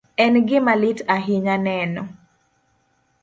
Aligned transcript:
En 0.23 0.33
gima 0.49 0.73
lit 0.83 0.97
ahinya 1.15 1.55
neno 1.65 2.03